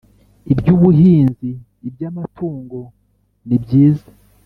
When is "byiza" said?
3.63-4.07